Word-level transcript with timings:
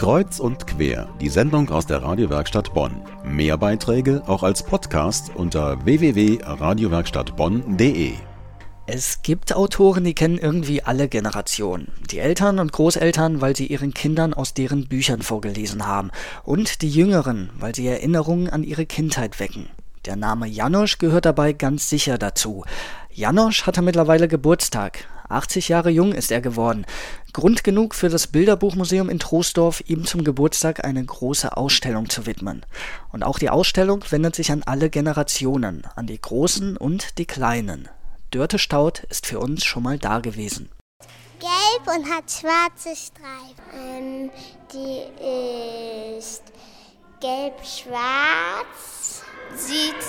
Kreuz 0.00 0.40
und 0.40 0.66
quer, 0.66 1.08
die 1.20 1.28
Sendung 1.28 1.68
aus 1.68 1.84
der 1.84 2.02
Radiowerkstatt 2.02 2.72
Bonn. 2.72 3.02
Mehr 3.22 3.58
Beiträge 3.58 4.22
auch 4.26 4.42
als 4.42 4.62
Podcast 4.62 5.30
unter 5.34 5.84
www.radiowerkstattbonn.de. 5.84 8.14
Es 8.86 9.20
gibt 9.20 9.54
Autoren, 9.54 10.04
die 10.04 10.14
kennen 10.14 10.38
irgendwie 10.38 10.82
alle 10.82 11.06
Generationen. 11.06 11.92
Die 12.10 12.18
Eltern 12.18 12.60
und 12.60 12.72
Großeltern, 12.72 13.42
weil 13.42 13.54
sie 13.54 13.66
ihren 13.66 13.92
Kindern 13.92 14.32
aus 14.32 14.54
deren 14.54 14.88
Büchern 14.88 15.20
vorgelesen 15.20 15.86
haben. 15.86 16.10
Und 16.44 16.80
die 16.80 16.88
Jüngeren, 16.88 17.50
weil 17.58 17.74
sie 17.74 17.86
Erinnerungen 17.86 18.48
an 18.48 18.62
ihre 18.62 18.86
Kindheit 18.86 19.38
wecken. 19.38 19.68
Der 20.06 20.16
Name 20.16 20.46
Janosch 20.46 20.96
gehört 20.96 21.26
dabei 21.26 21.52
ganz 21.52 21.90
sicher 21.90 22.16
dazu. 22.16 22.64
Janosch 23.12 23.66
hatte 23.66 23.82
mittlerweile 23.82 24.28
Geburtstag. 24.28 25.06
80 25.30 25.68
Jahre 25.68 25.90
jung 25.90 26.12
ist 26.12 26.30
er 26.30 26.40
geworden. 26.40 26.86
Grund 27.32 27.64
genug 27.64 27.94
für 27.94 28.08
das 28.08 28.26
Bilderbuchmuseum 28.26 29.08
in 29.08 29.18
Troisdorf, 29.18 29.82
ihm 29.86 30.04
zum 30.04 30.24
Geburtstag 30.24 30.84
eine 30.84 31.04
große 31.04 31.56
Ausstellung 31.56 32.08
zu 32.08 32.26
widmen. 32.26 32.64
Und 33.12 33.22
auch 33.22 33.38
die 33.38 33.50
Ausstellung 33.50 34.04
wendet 34.10 34.34
sich 34.34 34.52
an 34.52 34.62
alle 34.64 34.90
Generationen, 34.90 35.84
an 35.96 36.06
die 36.06 36.20
Großen 36.20 36.76
und 36.76 37.18
die 37.18 37.26
Kleinen. 37.26 37.88
Dörte 38.30 38.58
Staud 38.58 39.04
ist 39.10 39.26
für 39.26 39.40
uns 39.40 39.64
schon 39.64 39.82
mal 39.82 39.98
da 39.98 40.20
gewesen. 40.20 40.68
Gelb 41.40 41.96
und 41.96 42.08
hat 42.08 42.30
schwarze 42.30 42.94
Streifen. 42.94 43.56
Ähm, 43.74 44.30
die 44.72 45.02
ist 46.18 46.44
gelb-schwarz. 47.20 49.24
Sieht 49.56 50.00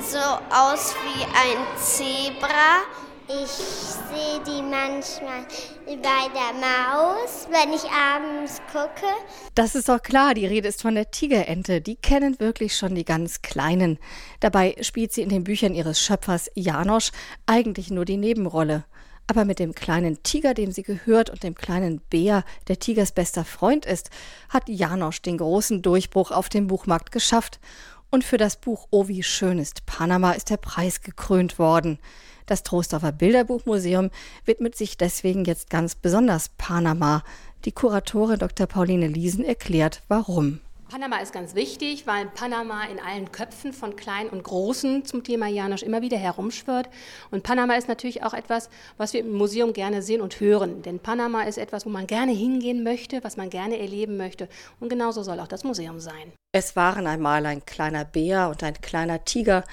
so 0.00 0.18
aus 0.18 0.94
wie 1.04 1.24
ein 1.24 1.56
Zebra 1.78 2.82
ich 3.28 3.50
sehe 3.50 4.40
die 4.46 4.62
manchmal 4.62 5.44
bei 5.86 6.28
der 6.32 6.54
Maus, 6.54 7.46
wenn 7.50 7.74
ich 7.74 7.84
abends 7.90 8.60
gucke. 8.72 9.06
Das 9.54 9.74
ist 9.74 9.88
doch 9.88 10.02
klar, 10.02 10.32
die 10.32 10.46
Rede 10.46 10.68
ist 10.68 10.80
von 10.80 10.94
der 10.94 11.10
Tigerente. 11.10 11.82
Die 11.82 11.96
kennen 11.96 12.40
wirklich 12.40 12.76
schon 12.76 12.94
die 12.94 13.04
ganz 13.04 13.42
Kleinen. 13.42 13.98
Dabei 14.40 14.76
spielt 14.80 15.12
sie 15.12 15.22
in 15.22 15.28
den 15.28 15.44
Büchern 15.44 15.74
ihres 15.74 16.00
Schöpfers 16.00 16.50
Janosch 16.54 17.10
eigentlich 17.44 17.90
nur 17.90 18.06
die 18.06 18.16
Nebenrolle. 18.16 18.84
Aber 19.26 19.44
mit 19.44 19.58
dem 19.58 19.74
kleinen 19.74 20.22
Tiger, 20.22 20.54
dem 20.54 20.72
sie 20.72 20.82
gehört, 20.82 21.28
und 21.28 21.42
dem 21.42 21.54
kleinen 21.54 22.00
Bär, 22.08 22.44
der 22.66 22.78
Tigers 22.78 23.12
bester 23.12 23.44
Freund 23.44 23.84
ist, 23.84 24.08
hat 24.48 24.70
Janosch 24.70 25.20
den 25.20 25.36
großen 25.36 25.82
Durchbruch 25.82 26.30
auf 26.30 26.48
dem 26.48 26.66
Buchmarkt 26.66 27.12
geschafft. 27.12 27.60
Und 28.10 28.24
für 28.24 28.38
das 28.38 28.56
Buch 28.56 28.86
Oh, 28.90 29.08
wie 29.08 29.22
schön 29.22 29.58
ist 29.58 29.84
Panama 29.86 30.32
ist 30.32 30.50
der 30.50 30.56
Preis 30.56 31.02
gekrönt 31.02 31.58
worden. 31.58 31.98
Das 32.46 32.62
Trostorfer 32.62 33.12
Bilderbuchmuseum 33.12 34.10
widmet 34.46 34.74
sich 34.74 34.96
deswegen 34.96 35.44
jetzt 35.44 35.68
ganz 35.68 35.94
besonders 35.94 36.48
Panama. 36.48 37.22
Die 37.66 37.72
Kuratorin 37.72 38.38
Dr. 38.38 38.66
Pauline 38.66 39.08
Liesen 39.08 39.44
erklärt, 39.44 40.02
warum. 40.08 40.60
Panama 40.88 41.18
ist 41.18 41.34
ganz 41.34 41.54
wichtig, 41.54 42.06
weil 42.06 42.26
Panama 42.26 42.84
in 42.84 42.98
allen 42.98 43.30
Köpfen 43.30 43.74
von 43.74 43.94
Kleinen 43.94 44.30
und 44.30 44.42
Großen 44.42 45.04
zum 45.04 45.22
Thema 45.22 45.46
Janosch 45.46 45.82
immer 45.82 46.00
wieder 46.00 46.16
herumschwirrt. 46.16 46.88
Und 47.30 47.42
Panama 47.42 47.74
ist 47.74 47.88
natürlich 47.88 48.22
auch 48.22 48.32
etwas, 48.32 48.70
was 48.96 49.12
wir 49.12 49.20
im 49.20 49.32
Museum 49.32 49.74
gerne 49.74 50.00
sehen 50.00 50.22
und 50.22 50.40
hören. 50.40 50.80
Denn 50.80 50.98
Panama 50.98 51.42
ist 51.42 51.58
etwas, 51.58 51.84
wo 51.84 51.90
man 51.90 52.06
gerne 52.06 52.32
hingehen 52.32 52.84
möchte, 52.84 53.22
was 53.22 53.36
man 53.36 53.50
gerne 53.50 53.78
erleben 53.78 54.16
möchte. 54.16 54.48
Und 54.80 54.88
genauso 54.88 55.22
soll 55.22 55.40
auch 55.40 55.46
das 55.46 55.62
Museum 55.62 56.00
sein. 56.00 56.32
Es 56.52 56.74
waren 56.74 57.06
einmal 57.06 57.44
ein 57.44 57.66
kleiner 57.66 58.06
Bär 58.06 58.48
und 58.48 58.62
ein 58.62 58.80
kleiner 58.80 59.26
Tiger, 59.26 59.64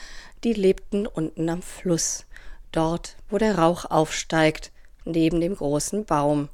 die 0.43 0.53
lebten 0.53 1.07
unten 1.07 1.49
am 1.49 1.61
Fluss 1.61 2.25
dort, 2.73 3.15
wo 3.29 3.37
der 3.37 3.57
Rauch 3.57 3.85
aufsteigt, 3.85 4.73
neben 5.05 5.39
dem 5.39 5.55
großen 5.55 6.03
Baum. 6.03 6.49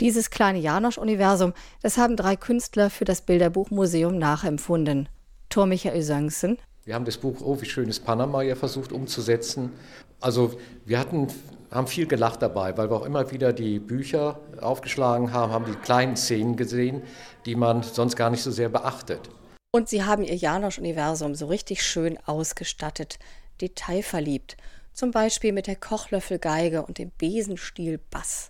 Dieses 0.00 0.30
kleine 0.30 0.58
Janosch-Universum, 0.58 1.52
das 1.82 1.98
haben 1.98 2.16
drei 2.16 2.34
Künstler 2.34 2.88
für 2.88 3.04
das 3.04 3.20
Bilderbuchmuseum 3.20 4.16
nachempfunden. 4.16 5.10
Thor 5.50 5.66
Michael 5.66 6.00
Söngsen. 6.00 6.56
Wir 6.86 6.94
haben 6.94 7.04
das 7.04 7.18
Buch 7.18 7.42
Oh, 7.42 7.60
wie 7.60 7.66
schön 7.66 7.90
ist 7.90 8.06
Panama 8.06 8.40
ja 8.40 8.54
versucht 8.54 8.92
umzusetzen. 8.92 9.72
Also 10.18 10.58
wir 10.86 10.98
hatten, 10.98 11.28
haben 11.70 11.86
viel 11.86 12.06
gelacht 12.06 12.40
dabei, 12.40 12.78
weil 12.78 12.90
wir 12.90 12.96
auch 12.96 13.04
immer 13.04 13.30
wieder 13.30 13.52
die 13.52 13.78
Bücher 13.78 14.40
aufgeschlagen 14.60 15.34
haben, 15.34 15.52
haben 15.52 15.66
die 15.66 15.76
kleinen 15.76 16.16
Szenen 16.16 16.56
gesehen, 16.56 17.02
die 17.44 17.54
man 17.54 17.82
sonst 17.82 18.16
gar 18.16 18.30
nicht 18.30 18.42
so 18.42 18.50
sehr 18.50 18.70
beachtet. 18.70 19.28
Und 19.70 19.90
sie 19.90 20.02
haben 20.02 20.24
ihr 20.24 20.34
Janosch-Universum 20.34 21.34
so 21.34 21.46
richtig 21.46 21.82
schön 21.82 22.18
ausgestattet, 22.24 23.18
detailverliebt 23.60 24.56
zum 24.92 25.12
Beispiel 25.12 25.52
mit 25.52 25.66
der 25.66 25.76
Kochlöffelgeige 25.76 26.82
und 26.82 26.98
dem 26.98 27.10
Besenstiel-Bass, 27.16 28.49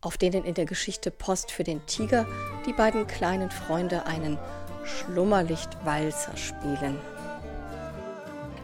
auf 0.00 0.16
denen 0.16 0.44
in 0.44 0.54
der 0.54 0.66
Geschichte 0.66 1.10
Post 1.10 1.50
für 1.50 1.64
den 1.64 1.84
Tiger 1.86 2.26
die 2.66 2.72
beiden 2.72 3.06
kleinen 3.06 3.50
Freunde 3.50 4.06
einen 4.06 4.38
Schlummerlichtwalzer 4.84 6.36
spielen. 6.36 6.98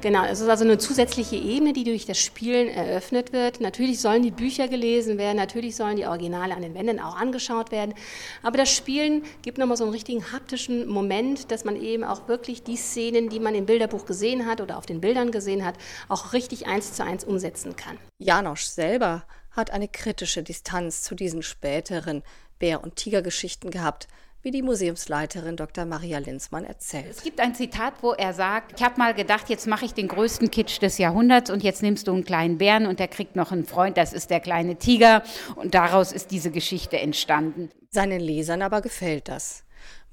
Genau, 0.03 0.25
es 0.25 0.41
ist 0.41 0.49
also 0.49 0.65
eine 0.65 0.79
zusätzliche 0.79 1.37
Ebene, 1.37 1.73
die 1.73 1.83
durch 1.83 2.05
das 2.07 2.19
Spielen 2.19 2.69
eröffnet 2.69 3.33
wird. 3.33 3.61
Natürlich 3.61 4.01
sollen 4.01 4.23
die 4.23 4.31
Bücher 4.31 4.69
gelesen 4.69 5.17
werden, 5.19 5.39
natürlich 5.39 5.75
sollen 5.75 5.97
die 5.97 6.07
Originale 6.07 6.55
an 6.55 6.63
den 6.63 6.75
Wänden 6.75 7.01
auch 7.01 7.17
angeschaut 7.17 7.73
werden. 7.73 7.95
Aber 8.43 8.59
das 8.59 8.71
Spielen 8.71 9.25
gibt 9.43 9.59
nochmal 9.59 9.77
so 9.77 9.85
einen 9.85 9.93
richtigen 9.93 10.31
haptischen 10.33 10.87
Moment, 10.87 11.51
dass 11.51 11.65
man 11.65 11.75
eben 11.75 12.05
auch 12.05 12.29
wirklich 12.29 12.63
die 12.63 12.77
Szenen, 12.77 13.31
die 13.31 13.41
man 13.41 13.55
im 13.55 13.67
Bilderbuch 13.67 14.05
gesehen 14.05 14.47
hat 14.47 14.61
oder 14.61 14.77
auf 14.77 14.87
den 14.87 15.01
Bildern 15.01 15.33
gesehen 15.33 15.65
hat, 15.65 15.75
auch 16.09 16.35
richtig 16.35 16.67
eins 16.67 16.93
zu 16.93 17.03
eins 17.03 17.25
umsetzen 17.25 17.75
kann. 17.75 17.97
Janosch 18.19 18.67
selber 18.67 19.25
hat 19.57 19.71
eine 19.71 19.89
kritische 19.89 20.43
Distanz 20.43 21.03
zu 21.03 21.15
diesen 21.15 21.43
späteren 21.43 22.23
Bär- 22.59 22.83
und 22.83 22.97
Tigergeschichten 22.97 23.71
gehabt 23.71 24.09
wie 24.47 24.53
die 24.53 24.63
Museumsleiterin 24.63 25.57
Dr. 25.57 25.87
Maria 25.87 26.19
Linzmann 26.19 26.65
erzählt. 26.65 27.07
Es 27.11 27.25
gibt 27.25 27.41
ein 27.41 27.57
Zitat, 27.57 27.95
wo 28.01 28.13
er 28.13 28.33
sagt, 28.33 28.79
ich 28.79 28.85
habe 28.85 28.97
mal 28.97 29.13
gedacht, 29.13 29.49
jetzt 29.49 29.67
mache 29.67 29.85
ich 29.87 29.93
den 29.93 30.07
größten 30.07 30.53
Kitsch 30.53 30.81
des 30.81 30.99
Jahrhunderts 30.99 31.51
und 31.51 31.65
jetzt 31.65 31.83
nimmst 31.83 32.07
du 32.07 32.13
einen 32.13 32.25
kleinen 32.25 32.57
Bären 32.57 32.87
und 32.87 33.01
der 33.01 33.09
kriegt 33.09 33.35
noch 33.35 33.51
einen 33.51 33.65
Freund, 33.65 33.97
das 33.97 34.13
ist 34.13 34.31
der 34.31 34.39
kleine 34.39 34.77
Tiger 34.77 35.25
und 35.57 35.75
daraus 35.75 36.13
ist 36.13 36.31
diese 36.31 36.53
Geschichte 36.53 36.97
entstanden. 36.97 37.71
Seinen 37.91 38.21
Lesern 38.21 38.63
aber 38.63 38.83
gefällt 38.83 39.29
das. 39.29 39.66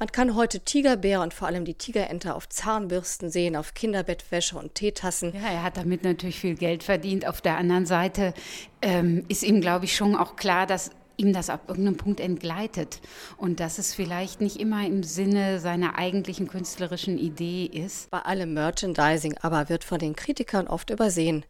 Man 0.03 0.12
kann 0.12 0.36
heute 0.36 0.59
Tigerbär 0.59 1.22
und 1.22 1.34
vor 1.34 1.47
allem 1.47 1.64
die 1.64 1.75
Tigerente 1.75 2.36
auf 2.36 2.50
Zahnbürsten 2.50 3.30
sehen, 3.30 3.56
auf 3.56 3.74
Kinderbettwäsche 3.74 4.58
und 4.58 4.75
Teetassen. 4.75 5.31
Ja, 5.34 5.50
er 5.50 5.64
hat 5.64 5.78
damit 5.78 6.03
natürlich 6.03 6.41
viel 6.41 6.56
Geld 6.56 6.84
verdient. 6.84 7.25
Auf 7.25 7.40
der 7.40 7.56
anderen 7.56 7.86
Seite 7.86 8.34
ähm, 8.81 9.24
ist 9.30 9.44
ihm, 9.44 9.62
glaube 9.62 9.86
ich, 9.86 9.96
schon 9.96 10.18
auch 10.18 10.36
klar, 10.36 10.68
dass 10.68 10.91
ihm 11.16 11.31
das 11.31 11.50
ab 11.50 11.69
irgendeinem 11.69 11.96
Punkt 11.96 12.19
entgleitet 12.19 13.00
und 13.38 13.62
dass 13.62 13.78
es 13.78 13.94
vielleicht 13.94 14.41
nicht 14.41 14.58
immer 14.58 14.86
im 14.86 15.03
Sinne 15.03 15.62
seiner 15.62 15.97
eigentlichen 15.97 16.50
künstlerischen 16.50 17.18
Idee 17.18 17.64
ist. 17.64 18.12
Bei 18.12 18.20
allem 18.20 18.53
Merchandising 18.53 19.38
aber 19.40 19.70
wird 19.70 19.85
von 19.85 20.00
den 20.00 20.18
Kritikern 20.18 20.68
oft 20.68 20.90
übersehen. 20.90 21.46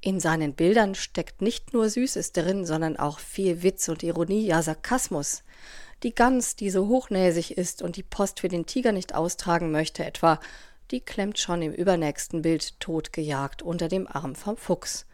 In 0.00 0.18
seinen 0.18 0.54
Bildern 0.54 0.96
steckt 0.96 1.42
nicht 1.42 1.72
nur 1.72 1.88
Süßes 1.88 2.32
drin, 2.32 2.66
sondern 2.66 2.96
auch 2.96 3.20
viel 3.20 3.62
Witz 3.62 3.88
und 3.88 4.02
Ironie, 4.02 4.44
ja 4.44 4.62
Sarkasmus. 4.62 5.44
Die 6.04 6.14
Gans, 6.14 6.54
die 6.54 6.68
so 6.68 6.88
hochnäsig 6.88 7.56
ist 7.56 7.80
und 7.80 7.96
die 7.96 8.02
Post 8.02 8.40
für 8.40 8.48
den 8.48 8.66
Tiger 8.66 8.92
nicht 8.92 9.14
austragen 9.14 9.72
möchte 9.72 10.04
etwa, 10.04 10.38
die 10.90 11.00
klemmt 11.00 11.38
schon 11.38 11.62
im 11.62 11.72
übernächsten 11.72 12.42
Bild 12.42 12.78
totgejagt 12.78 13.62
unter 13.62 13.88
dem 13.88 14.06
Arm 14.06 14.34
vom 14.34 14.58
Fuchs. 14.58 15.06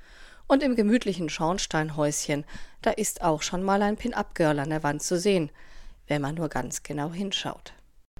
Und 0.49 0.65
im 0.65 0.75
gemütlichen 0.75 1.29
Schornsteinhäuschen, 1.29 2.45
da 2.83 2.91
ist 2.91 3.23
auch 3.23 3.43
schon 3.43 3.63
mal 3.63 3.83
ein 3.83 3.99
Pin-Up-Girl 3.99 4.59
an 4.59 4.71
der 4.71 4.83
Wand 4.83 5.01
zu 5.01 5.17
sehen, 5.17 5.51
wenn 6.09 6.23
man 6.23 6.35
nur 6.35 6.49
ganz 6.49 6.83
genau 6.83 7.13
hinschaut. 7.13 7.73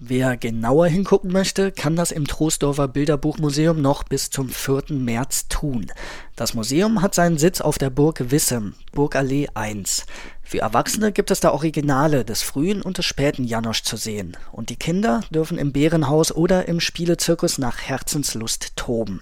Wer 0.03 0.35
genauer 0.35 0.87
hingucken 0.87 1.31
möchte, 1.31 1.71
kann 1.71 1.95
das 1.95 2.11
im 2.11 2.25
Troisdorfer 2.25 2.87
Bilderbuchmuseum 2.87 3.79
noch 3.79 4.03
bis 4.03 4.31
zum 4.31 4.49
4. 4.49 4.85
März 4.89 5.47
tun. 5.47 5.91
Das 6.35 6.55
Museum 6.55 7.03
hat 7.03 7.13
seinen 7.13 7.37
Sitz 7.37 7.61
auf 7.61 7.77
der 7.77 7.91
Burg 7.91 8.31
Wissem, 8.31 8.73
Burgallee 8.93 9.49
1. 9.53 10.07
Für 10.51 10.59
Erwachsene 10.59 11.13
gibt 11.13 11.31
es 11.31 11.39
da 11.39 11.53
Originale 11.53 12.25
des 12.25 12.41
frühen 12.41 12.81
und 12.81 12.97
des 12.97 13.05
späten 13.05 13.45
Janosch 13.45 13.83
zu 13.83 13.95
sehen. 13.95 14.35
Und 14.51 14.69
die 14.69 14.75
Kinder 14.75 15.21
dürfen 15.29 15.57
im 15.57 15.71
Bärenhaus 15.71 16.33
oder 16.33 16.67
im 16.67 16.81
Spielezirkus 16.81 17.57
nach 17.57 17.79
Herzenslust 17.79 18.75
toben. 18.75 19.21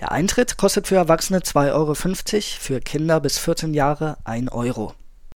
Der 0.00 0.10
Eintritt 0.10 0.56
kostet 0.56 0.88
für 0.88 0.96
Erwachsene 0.96 1.38
2,50 1.38 1.74
Euro, 1.74 1.94
für 1.94 2.80
Kinder 2.80 3.20
bis 3.20 3.38
14 3.38 3.72
Jahre 3.72 4.16
1 4.24 4.50
Euro. 4.50 4.94